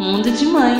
[0.00, 0.76] Mundo de Mãe.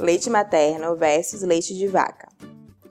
[0.00, 2.28] Leite materno versus leite de vaca.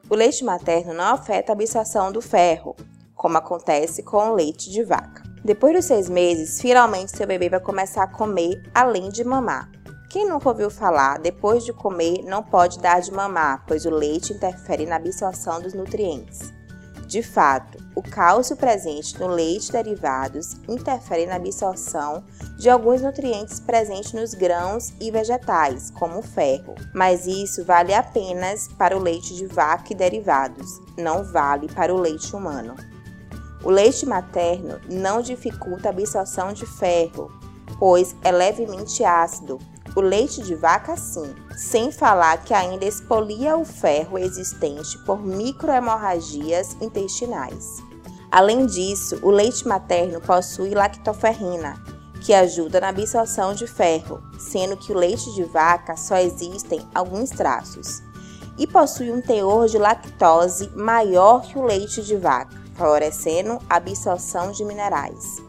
[0.07, 2.75] O leite materno não afeta a absorção do ferro,
[3.15, 5.23] como acontece com o leite de vaca.
[5.43, 9.71] Depois dos seis meses, finalmente seu bebê vai começar a comer além de mamar.
[10.13, 14.31] Quem nunca ouviu falar, depois de comer não pode dar de mamar, pois o leite
[14.31, 16.53] interfere na absorção dos nutrientes.
[17.07, 22.23] De fato, o cálcio presente no leite derivados interfere na absorção
[22.59, 28.67] de alguns nutrientes presentes nos grãos e vegetais, como o ferro, mas isso vale apenas
[28.67, 32.75] para o leite de vaca e derivados, não vale para o leite humano.
[33.63, 37.31] O leite materno não dificulta a absorção de ferro,
[37.79, 39.57] pois é levemente ácido.
[39.95, 46.75] O leite de vaca, sim, sem falar que ainda expolia o ferro existente por microhemorragias
[46.81, 47.77] intestinais.
[48.31, 51.75] Além disso, o leite materno possui lactoferrina,
[52.21, 57.29] que ajuda na absorção de ferro, sendo que o leite de vaca só existem alguns
[57.29, 58.01] traços,
[58.57, 64.51] e possui um teor de lactose maior que o leite de vaca favorecendo a absorção
[64.51, 65.41] de minerais.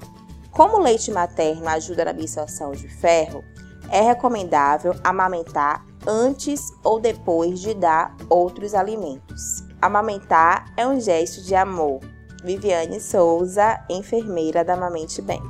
[0.50, 3.42] Como o leite materno ajuda na absorção de ferro,
[3.90, 9.64] é recomendável amamentar antes ou depois de dar outros alimentos.
[9.80, 12.00] Amamentar é um gesto de amor.
[12.42, 15.40] Viviane Souza, enfermeira da Mamente Bem.